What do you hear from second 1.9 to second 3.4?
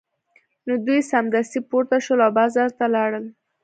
شول او بازار ته لاړل